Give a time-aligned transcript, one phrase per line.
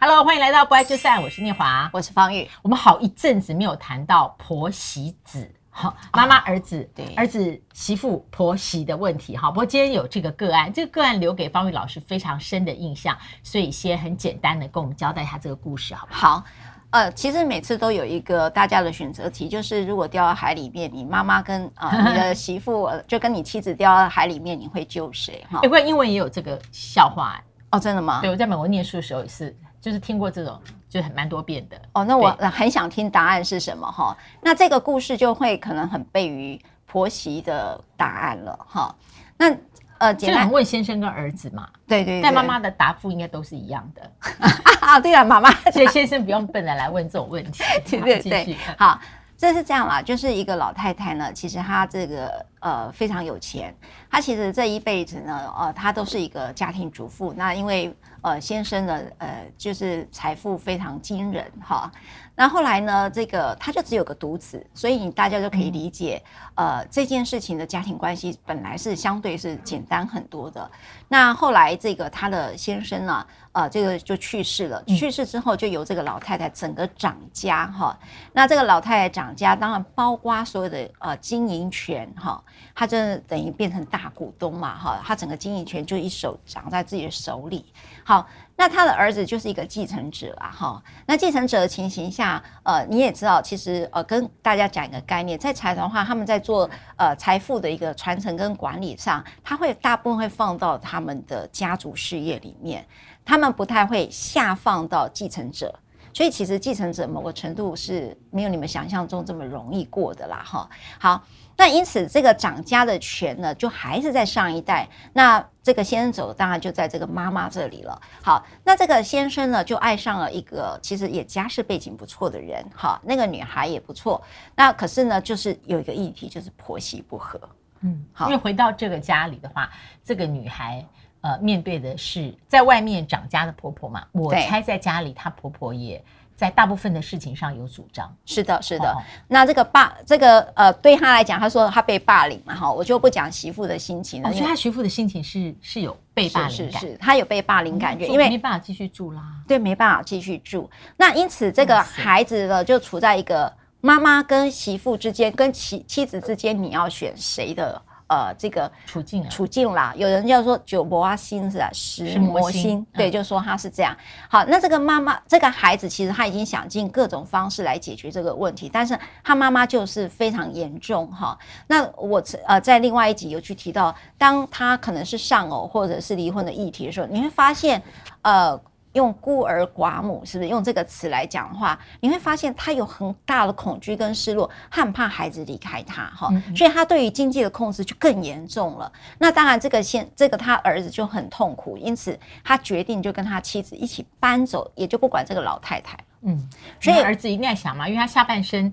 [0.00, 2.48] Hello，欢迎来到不爱就散，我是念华，我是方玉。
[2.62, 9.50] 我们好一阵子没有谈到婆媳子，好妈妈儿子，对儿子媳妇婆媳的问题，哈。
[9.50, 16.36] 不过今天有这个个案，这个个案留给方玉老师非常深的印象，所以先很简单的跟我们交代一下这个故事，好不好？
[16.36, 16.44] 好，
[16.90, 25.44] 呃，其实每次都有一个大家的选择题，就是如果掉到海里面，你妈妈跟啊、呃、 你的媳妇就跟你妻子掉到海里面，你会救谁？
[25.50, 28.20] 哈，不过英文也有这个笑话，哦，真的吗？
[28.20, 29.56] 对，我在美国念书的时候也是。
[29.80, 32.04] 就是听过这种，就很蛮多遍的哦。
[32.04, 34.14] 那我很想听答案是什么哈？
[34.42, 38.92] 那这个故事就会可能很悖于婆媳的答案了哈。
[39.36, 39.56] 那
[39.98, 44.10] 呃，简单问先生跟儿子嘛，对对，对，但妈妈的答复应该都是一样的
[44.82, 44.98] 啊。
[44.98, 47.62] 对啊，妈妈，所以先生不用笨的来问这种问题。
[47.88, 49.00] 对对对，好，
[49.38, 52.44] 这是这样啦，就是一个老太太呢，其实她这个。
[52.60, 53.72] 呃，非常有钱。
[54.10, 57.32] 她其实这一辈子呢，呃，她都是一个家庭主妇。
[57.36, 61.88] 那因为呃，先生呢，呃，就是财富非常惊人哈。
[62.34, 66.20] 那后来呢，这个她就只有个独子，所以你大家就可以理解，
[66.56, 70.68] 呃，这件事情的家庭关系本来是相对是简单很多的。
[71.06, 73.24] 那后来这个她的先生呢，
[73.58, 74.80] 呃，这个就去世了。
[74.84, 77.98] 去世之后，就由这个老太太整个掌家哈。
[78.32, 82.40] 那这个老太太掌家，当然包括所有的呃经营权哈。
[82.72, 84.78] 他真的等于变成大股东嘛？
[84.78, 87.66] 哈，他整个经营权就一手掌在自己的手里。
[88.04, 90.82] 好，那她的儿子就是一个继承者啊，哈。
[91.04, 102.86] 那继承者的情形下，呃，你也知道，其实呃，跟大家讲一个概念，在财团的话，他们在做呃财富的一个传承跟管理上，他会大部分会放到他们的家族事业里面，
[103.28, 105.78] 他们不太会下放到继承者。
[106.14, 110.68] 所以其实继承者某个程度是没有你们想象中这么容易过的啦，哈。
[110.98, 111.22] 好。
[111.60, 114.88] 那因此，这个掌家的权呢，就还是在上一代。
[115.12, 118.00] 那这个先生走，当然就在这个妈妈这里了。
[118.22, 122.64] 好，那这个先生呢，就爱上了一个其实也家世背景不错的人。
[122.76, 124.22] 哈，那个女孩也不错。
[124.54, 127.40] 那可是呢，就是有一个议题，就是婆媳不和。
[127.80, 129.68] 嗯，好，因为回到这个家里的话，
[130.04, 130.86] 这个女孩
[131.20, 134.04] 呃面对的是在外面长家的婆婆嘛。
[134.12, 136.02] 我猜在家里，她婆婆也。
[136.38, 138.96] 在大部分的事情上有主张，是的，是的。
[139.26, 144.28] 那这个霸，这个呃，对他来讲，他说他被霸凌嘛，哈，我就不讲媳妇的心情了。
[144.28, 149.20] 我觉得他媳妇的心情是是有被霸凌感，是是，他有被霸凌感觉，因为没办法继续住啦。
[149.48, 150.70] 对，没办法继续住。
[150.96, 157.82] 那因此，这个孩子呢，就处在一个妈妈跟媳妇之间，跟妻妻子之间，你要选谁的？
[158.08, 161.70] 呃，这个处境啊，处境啦，有人叫做九魔星是吧？
[161.72, 163.96] 十魔星，对，就说他是这样。
[164.28, 171.38] 好，那这个妈妈，这个孩子其实他已经想尽各种方式来解决这个问题，但是他妈妈就是非常严重哈。
[171.66, 177.82] 那我呃在另外一集有去提到，当他可能是丧偶或者是离婚的议题的时候，你会发现，
[178.22, 178.58] 呃。
[178.94, 188.90] 用孤儿寡母是不是用这个词来讲的话，你会发现他有很大的恐惧跟失落，很怕孩子离开他哈，所以他对于经济的控制就更严重了。
[189.18, 195.96] 那当然，这个现这个他儿子就很痛苦，因此他决定就跟他妻子一起搬走，也就不管这个老太太。
[196.22, 196.48] 嗯，
[196.80, 198.72] 所以儿子一定要想嘛，因为他下半生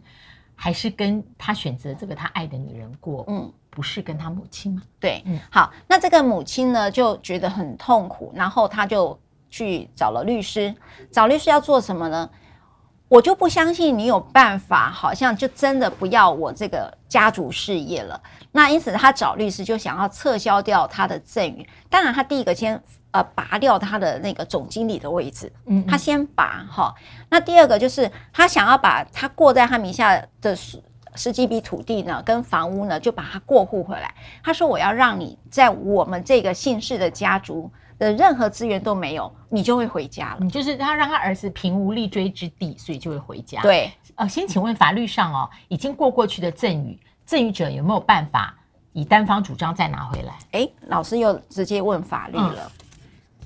[0.55, 4.81] 还是跟他选择这个他爱的女人过，嗯，不是跟他母亲嘛。
[4.99, 9.19] 对，嗯，好，那这个母亲呢就觉得很痛苦，然后他就。
[9.55, 10.75] 去找了律师，
[11.09, 12.29] 找律师要做什么呢？
[13.07, 18.21] 我就不相信你有办法，好像就真的不要我这个家族事业了。
[18.51, 21.65] 那因此他找律师就想要撤销掉他的赠与。
[21.89, 26.93] 当然，他第一个先呃拔掉他的那个总经理的位置，嗯，他先拔哈。
[27.29, 30.83] 那第二个就是他想要把他过在他名下的十
[31.15, 34.13] 十几笔土地呢跟房屋呢，就把它过户回来。
[34.43, 40.37] 他说：“我要让你在我们这个姓氏的家族。”的任何资源都没有，你就会回家了。
[40.41, 43.61] 你就是他让他儿子平无立锥之地，所以就会回家。
[43.61, 48.55] 对，呃，先请问法律上哦，已经过过去的赠与，赠与者有没有办法
[48.93, 50.33] 以单方主张再拿回来？
[50.51, 52.71] 哎，老师又直接问法律了。
[52.79, 52.85] 嗯、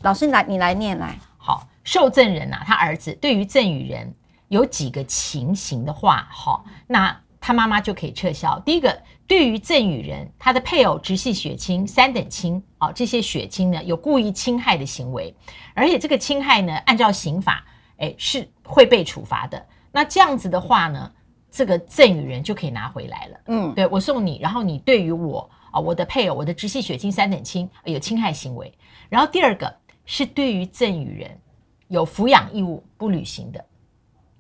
[0.02, 1.18] 老师来，你来念来。
[1.38, 4.14] 好，受赠人呐、啊，他儿子对于赠与人
[4.50, 8.60] 有几个情形的话，好，那他妈妈就可以撤销。
[8.60, 9.02] 第一个。
[9.30, 15.32] 对于赠与人，他的配偶、直系血亲、三等亲啊，这些血亲呢，有故意侵害的行为，
[15.76, 17.64] 而且这个侵害呢，按照刑法，
[17.98, 19.64] 哎，是会被处罚的。
[19.92, 21.12] 那这样子的话呢，
[21.52, 23.40] 这个赠与人就可以拿回来了。
[23.50, 28.74] 嗯，对，我送你，然后你对于我啊，我的配偶、我的直系血亲、三等亲有侵害行为。
[29.10, 29.72] 然后第二个
[30.06, 31.40] 是对于赠与人
[31.88, 33.64] 有抚养义务不履行的，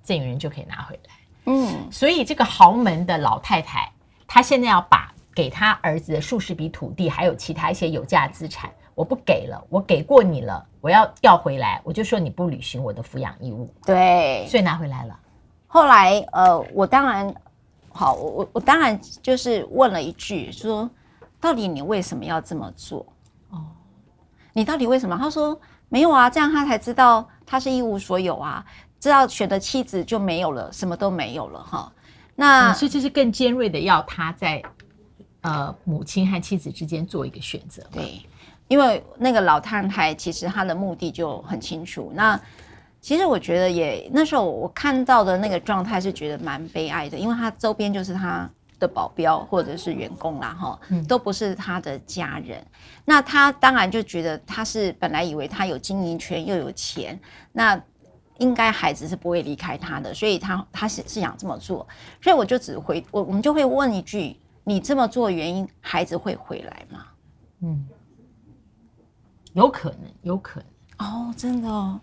[0.02, 1.14] 赠与人就可以拿回来。
[1.50, 3.92] 嗯，所以这个豪门的老太太。
[4.28, 13.68] 她现在要把给她儿子的数十笔土地，还有其他一些有价资产，我不给了，我给过你了，我要要回来，我就说你不履行我的抚养义务。
[13.84, 15.20] 对，所以拿回来了。
[15.66, 17.34] 后来，呃，我当然，
[17.92, 20.88] 好，我我我当然就是问了一句，说，
[21.42, 23.04] 到底你为什么要这么做？
[23.50, 23.66] 哦，
[24.54, 25.18] 你到底为什么？
[25.18, 28.64] 他说没有啊，这样他才知道他是一无所有啊，
[29.00, 31.92] 知道选的妻子就没有了，什么都没有了哈。
[32.36, 34.62] 那、嗯、所以这是更尖锐的，要他在
[35.42, 37.84] 呃母亲和妻子之间做一个选择。
[37.92, 38.22] 对，
[38.68, 42.12] 因为那个老太太其实她的目的就很清楚。
[42.14, 42.40] 那
[43.02, 52.66] 其实我觉得也那时候我看到的那个状态是觉得蛮悲哀的，因为他周边就是他的保镖或者是员工啦，哈，都不是他的家人。
[53.06, 57.20] 那他当然就觉得他是本来以为他有经营权又有钱，
[57.54, 57.82] 那
[58.40, 61.88] 应该孩子是不会离开他的，所以他他是是想这么做。
[62.22, 67.06] 所以我就只回我我们就会问一句：你这么做原因，孩子会回来吗？
[67.62, 67.86] 嗯，
[69.54, 70.62] 有可能，有可
[70.98, 72.00] 能哦，真的哦。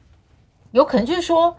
[0.73, 1.57] 有可能就是说，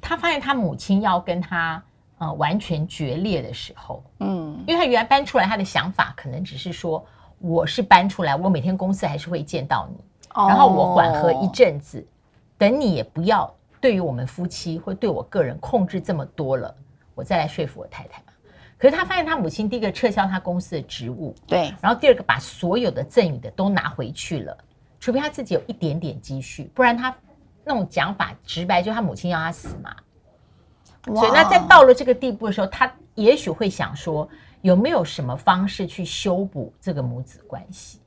[0.00, 1.82] 他发现他母亲要跟他
[2.18, 7.02] 呃完全决裂的时候，嗯，因为他原来搬出来，他的想法可能只是说，
[7.38, 10.04] 我是搬出来，我每天公司还是会见到你，
[10.34, 12.06] 哦、然后我缓和一阵子，
[12.58, 13.50] 等你也不要
[13.82, 16.74] 对于我们夫妻或对我个人控制这么多了，
[17.14, 18.32] 我再来说服我太太嘛。
[18.78, 24.56] 可是他发现他母亲第一个撤销他公司的职务，对，然后第二个把所有的赠与的都拿回去了，
[24.98, 27.14] 除非他自己有一点点积蓄，不然他。
[27.64, 29.94] 那种讲法直白，就他母亲要他死嘛。
[31.14, 34.28] 所以那在到了这个地步的时候，他也许会想说，
[34.62, 38.00] 有没有什么方式去修补这个母子关系？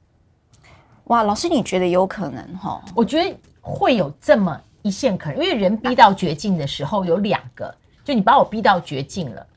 [1.06, 2.84] 哇，老师，你觉得有可能哈？
[2.94, 9.48] 我觉得会有这么一线可能，因为人逼到绝境的时候有两个，就你把我逼到绝境了，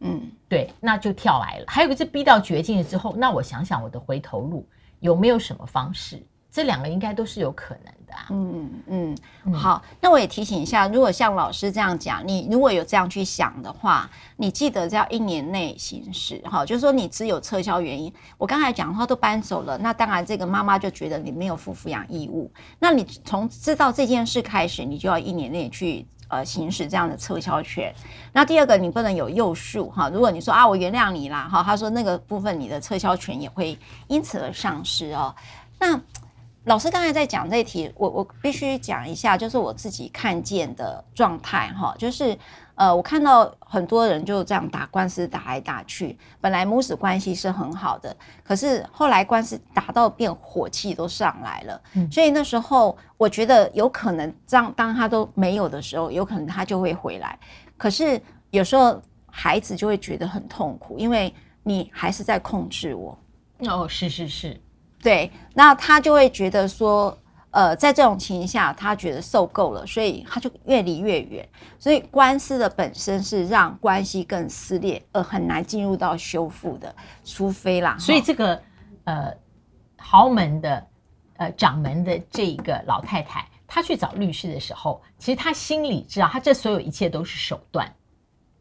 [0.00, 1.64] 嗯，对，那就跳来了。
[1.68, 4.66] 还有一个是逼到绝境了之后，那我想想我的回头路
[4.98, 6.20] 有没有什么方式？
[6.54, 8.26] 这两个应该都是有可能的啊。
[8.30, 18.12] 嗯嗯，好，那我也提醒一下，如果像老师这样讲，你如果有这样去想的话，你记得在一年内行使哈，就是说你只有撤销原因。
[18.38, 22.48] 我刚才讲的话都搬走了，那当然这个妈妈就觉得你没有负抚养义务。
[22.78, 27.92] 那你从知道这件事开始，你就要一年内去呃行使这样的撤销权。
[28.32, 30.08] 那第二个，你不能有诱诉哈。
[30.08, 33.76] 如果你说啊，我原谅你啦哈，他说那个部分你的撤销权也会
[34.06, 35.34] 因此而丧失哦。
[35.80, 36.00] 那
[36.64, 42.36] 老师刚才在讲这一题，我我必须讲一下，就是我自己看见的状态哈，就是
[42.74, 57.38] 呃，我看到很多人就这样打官司打来打去，本来母子关系是很好的，可是后来官司打到变火气都上来了，嗯，所以那时候我觉得有可能当当他都没有的时候，有可能他就会回来，
[57.76, 58.18] 可是
[58.50, 61.32] 有时候孩子就会觉得很痛苦，因为
[61.62, 63.18] 你还是在控制我。
[63.58, 64.58] 哦，是是是。
[65.04, 67.16] 对，那他就会觉得说，
[67.50, 71.46] 呃，在这种情形下，他觉得受够了，所以他就越离越远。
[71.78, 77.98] 所以官司的本身是让关系更撕裂，而很难进入到修复的，除非啦。
[77.98, 78.58] 所以这个
[79.04, 79.30] 呃
[79.98, 80.86] 豪门的
[81.36, 87.94] 呃掌门的这一个老太太，她去找律师的时候，其实她心里知道，她这所有一切都是手段，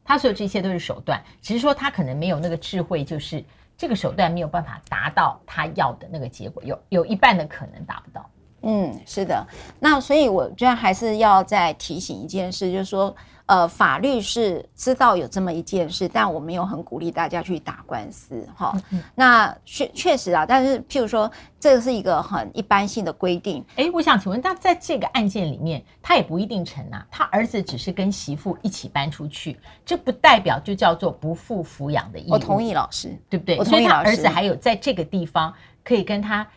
[0.04, 3.42] 她所有这一切都是手段，只是说她可能没有那个智慧，就是。
[3.78, 8.30] 这个手段没有办法达到他要的那个结果，有有一半的可能达不到。
[8.62, 9.46] 嗯，是的。
[9.80, 13.16] 那所以我觉得还是要再提醒一件事，就是说。
[13.46, 18.74] 呃，法律是知道有这么一件事，但我没有很鼓励大家去打官司哈。
[19.16, 21.30] 那确确实啊，但是譬如说，
[21.60, 23.64] 这个是一个很一般性的规定。
[23.76, 27.06] 哎，我想请问，那在这个案件里面，他也不一定成啊。
[27.12, 32.34] 他儿子只是跟媳妇一起搬出去，这不代表就叫做不负抚养的义务。
[32.34, 33.58] 我同意老师，对不对？
[33.58, 34.12] 我同意老师。
[34.12, 35.54] 所以他儿子还有在这个地方
[35.84, 36.48] 可以跟他。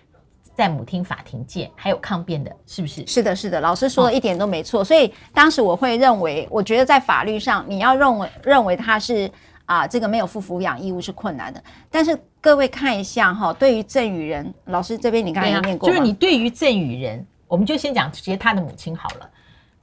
[0.56, 3.06] 在母厅法庭见，还有抗辩的，是不是？
[3.06, 4.80] 是的，是的，老师说的一点都没错。
[4.80, 9.30] 哦、所以当时我会认为，我觉得在法律上，你要认为认为他是
[9.66, 11.62] 啊、呃，这个没有负抚养义务是困难的。
[11.90, 19.28] 但是各位看一下哈，对于赠与人，老师这边你刚才也念过、啊，就是你对于赠与人，我们就先讲直接他的母亲好了。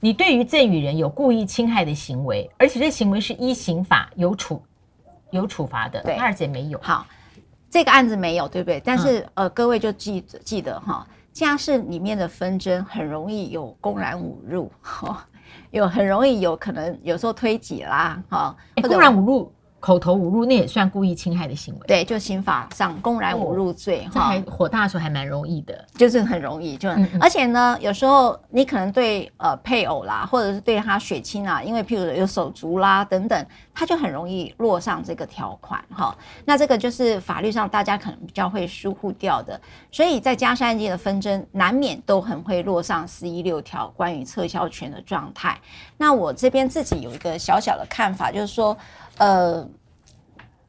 [0.00, 4.60] 你对于赠与人有故意侵害的行为，而且这行为是依刑法有处
[5.30, 6.80] 有处罚的，对，他儿子也没有。
[6.82, 7.06] 好。
[7.74, 8.80] 这个案子没有，对不对？
[8.84, 15.26] 但是、嗯、呃，各位就记记得哈，家事里面的纷争很容易有公然侮辱，哈，
[15.72, 19.52] 有很容易有可能有时候推挤啦，哈，公然侮辱，
[19.84, 36.16] 口头侮辱那也算故意侵害的行为，对，就刑法上公然侮辱罪，这还火大的时候还蛮容易的，就是很容易，就嗯嗯而且呢，有时候你可能对呃配偶啦，或者是对他血亲啊，因为譬如有手足啦等等，他就很容易落上这个条款哈。
[36.46, 39.60] 那这个就是法律上大家可能比较会疏忽掉的，
[39.92, 45.60] 所以在家事案件的纷争难免都很会落上四一六条关于撤销权的状态。
[45.98, 48.74] 那我这边自己有一个小小的看法，就是说。
[49.18, 49.66] 呃，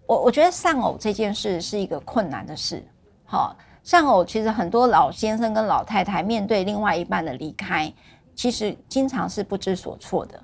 [0.06, 2.84] 我我觉得丧偶这件事是一个困难的事。
[3.26, 7.92] 好，丧偶其实很多老先生跟老太太面对另外一半的离开，
[8.36, 10.40] 其实经常是不知所措的。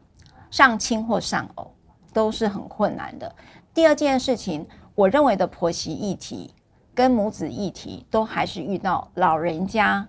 [0.50, 1.72] 丧亲或丧偶
[2.12, 3.34] 都是很困难的。
[3.74, 6.53] 第二件事情，我认为的婆媳议题
[6.96, 10.05] 跟母子议题，都还是遇到老人家，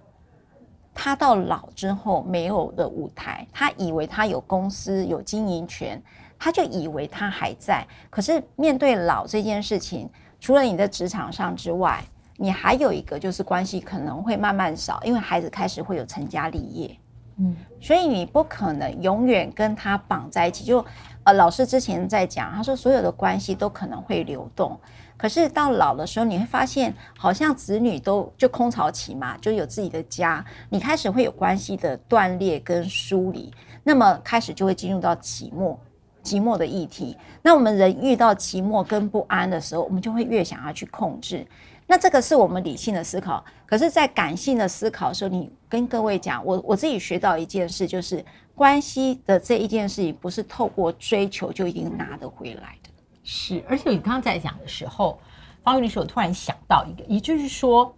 [0.94, 6.02] 他到老之后没有的舞台，他以为他有公司有经营权。
[6.44, 12.02] 他就以为他还在，可是面对老这件事情，除了你的职场上之外，
[12.36, 16.98] 你还有一个就是关系可能会慢慢少，因为孩子开始会有成家立业，
[17.36, 20.64] 嗯，所以你不可能永远跟他绑在一起。
[20.64, 20.84] 就
[21.22, 24.76] 呃，老师之前在讲，他说所有的关系都可能会流动，
[25.16, 35.76] 可是到老的时候，你会发现好像子女都就空巢期嘛，就有自己的家，你开始会有关系的断裂跟疏离，那么开始就会进入到寂寞。
[36.22, 41.46] 寂寞的议题，那我们人遇到寂寞跟不安的时候，我们就会越想要去控制。
[41.86, 48.24] 那这个是我们理性的思考，可是，在感性的思考的时候，你跟各位讲，我我自己学到一件事，就是
[48.54, 52.90] 关系的这一件事情，不是透过追求就一定拿得回来的。
[53.24, 55.18] 是，而且你刚刚在讲的时候，
[55.64, 57.94] 方玉律师，我突然想到一个，也就是说，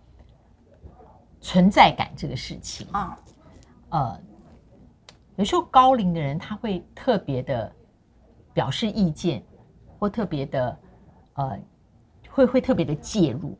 [1.40, 3.16] 存在感这个事情啊，
[3.90, 4.20] 呃，
[5.36, 7.70] 有时候高龄的人他会特别的。
[8.54, 9.44] 表示意见，
[9.98, 10.78] 或特别的，
[11.34, 11.58] 呃，
[12.30, 13.58] 会会特别的介入。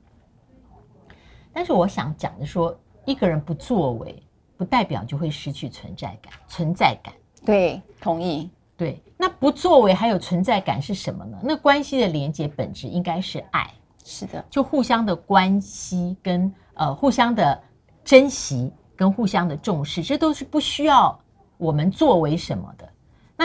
[1.53, 2.75] 但是我想讲的说，
[3.05, 4.23] 一个人不作为，
[4.57, 6.33] 不代表就会失去存在感。
[6.49, 7.13] 存在感，
[7.45, 8.49] 对，同意。
[8.77, 11.39] 对，那不作为还有存在感是什么呢？
[11.43, 13.71] 那关系的连接本质应该是爱。
[14.05, 17.63] 是的，就互相的关系跟呃互相的
[18.05, 21.19] 珍惜跟互相的重视，这都是不需要
[21.57, 22.87] 我们作为什么的。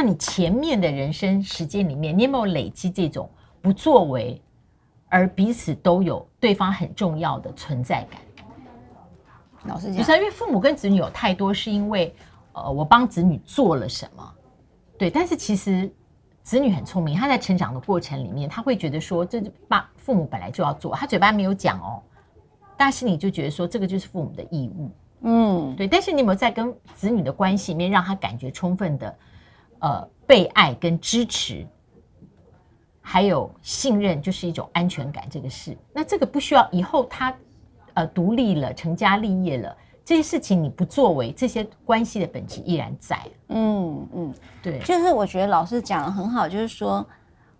[0.02, 3.30] 那你前面的人生时间里面，你有没有累积这种
[3.62, 4.42] 不作为，
[5.10, 8.22] 而彼此都有对方很重要的存在感？
[9.66, 12.16] 老师讲，就是因为父母跟子女有太多是因为，
[12.54, 14.34] 呃，我帮子女做了什么，
[14.98, 15.10] 对。
[15.10, 15.92] 但是其实
[16.44, 22.02] 子女很聪明，他在成长的过程里面，他会觉得说，这爸父母本来就要做，他嘴巴没有讲哦，
[22.78, 24.90] 但心里就觉得说，这个就是父母的义务。
[25.24, 25.86] 嗯，对。
[25.86, 29.14] 但是你有没有在跟子女的关系里面，让他感觉充分的？
[29.80, 31.66] 呃，被爱跟支持，
[33.02, 35.26] 还有信任，就是一种安全感。
[35.30, 37.36] 这个事，那这个不需要以后他
[37.94, 43.20] 呃独立了、成家立业了，这些事情你不作为，这些关系的本质依然在。
[43.48, 47.06] 嗯嗯，对，就是我觉得老师讲的很好，就是说，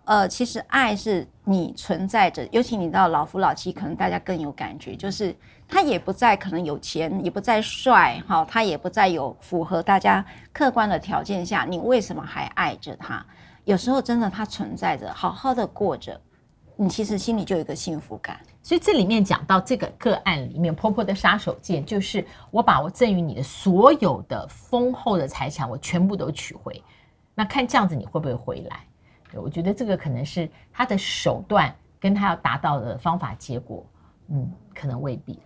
[0.04, 5.34] 呃，其实爱是你存在着，尤其你到老夫老妻，可能大家更有感觉，就是。
[5.70, 13.24] 他也不再可能有钱，也不再帅，哈，他也不再有符合大家客观的条件下，你为什么还爱着他？
[13.64, 16.20] 有时候真的他存在着，好好的过着，
[16.76, 18.40] 你其实心里就有一个幸福感。
[18.62, 26.82] 所以这里面讲到这个个案里面，婆婆的杀手锏就是我把我赠予你的所有的丰厚的财产，我全部都取回。
[27.34, 28.84] 那看这样子你会不会回来？
[29.34, 33.86] 我觉得这个可能是他的手段跟他要达到的方法结果，
[34.28, 35.38] 嗯，可能未必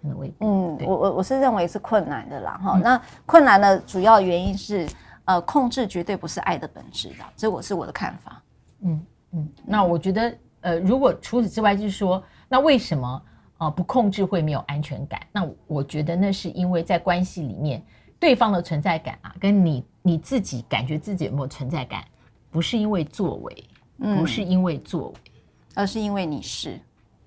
[0.00, 0.36] 可能未必。
[0.40, 2.72] 嗯，我我我是认为是困难的啦哈。
[2.76, 4.88] 嗯、那困难的主要原因是，
[5.24, 8.42] 呃，控制绝对不是爱的本质的，这我是我的看法。
[8.82, 13.22] 嗯嗯，那我觉得，呃，如果除此之外，就是说，那为什么
[13.58, 15.20] 呃不控制会没有安全感？
[15.30, 17.82] 那我觉得那是因为在关系里面，
[18.18, 22.02] 对方的存在感啊，跟你你自己感觉自己有没有存在感，
[22.50, 23.64] 不是因为作为，
[23.98, 26.80] 不是因为作为，嗯、而是因为你是。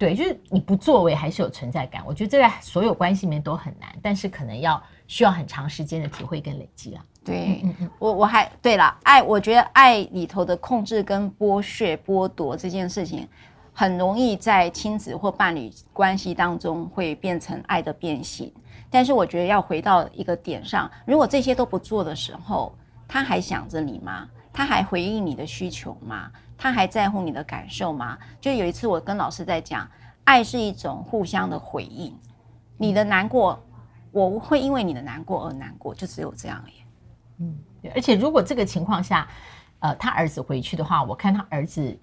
[0.03, 2.03] 对，就是你不作为还是有存在感。
[2.05, 7.05] 我觉得这在所有关系里面都很难，但是可能要需要很长时间的体会跟累积啊。
[7.23, 13.25] 对，嗯嗯，我我还对了，爱，我觉得爱里头的控制跟剥削、剥夺这件事情，
[13.71, 18.51] 很容易在亲子或伴侣关系当中会变成爱的变形。
[18.89, 22.75] 但是我觉得要回到一个点上，如果这些都不做的时候，
[23.07, 24.27] 他还想着你吗？
[24.51, 26.29] 他还回应你的需求吗？
[26.63, 28.17] 他还在乎你的感受吗？
[28.39, 29.85] 就有一次我跟老师在讲，
[30.23, 32.17] 爱是一种互相的回应。
[32.77, 33.61] 你的难过，
[34.11, 36.73] 我会因为你的难过而难过，就只有这样而已。
[37.39, 37.59] 嗯，
[37.93, 39.27] 而且如果这个情况下，
[39.79, 41.99] 呃，他儿子回去的话，我看他儿子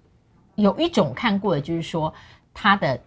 [0.57, 2.13] 有一种看过的，就是说
[2.53, 3.01] 他的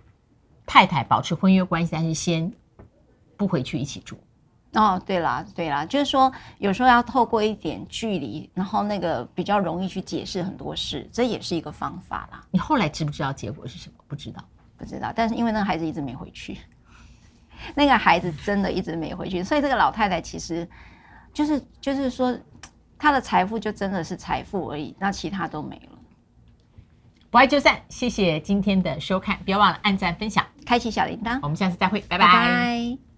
[0.66, 2.52] 太太保持婚约关系，但是先
[3.38, 4.18] 不回去一起住。
[4.74, 12.44] 哦，对啦，对啦，就是说有时候要透过一点距离，然后那个比较容易去解释很多事，这也是一个方法啦。
[12.52, 13.96] 你后来知不知道结果是什么？
[14.08, 14.44] 不知道，
[14.78, 15.14] 不知道。
[15.16, 16.58] 但是因为那个孩子一直没回去，
[17.76, 20.68] 那个孩子真的一直没回去， 所以这个老太太其实
[21.32, 22.36] 就是就是说，
[22.98, 25.98] 她的财富就真的是财富而已，那其他都没了。
[27.30, 32.26] 不爱就散，谢谢今天的收看，不要忘了按赞、分享、开启小铃铛，我们下次再会，拜拜。
[32.26, 33.13] 拜拜。